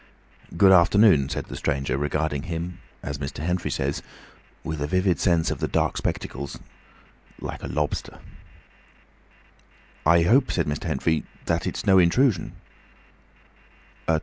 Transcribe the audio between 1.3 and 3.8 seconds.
the stranger, regarding him—as Mr. Henfrey